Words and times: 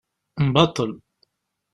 Mbaṭel. 0.47 0.91